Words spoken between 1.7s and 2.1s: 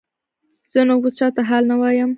نه وایم.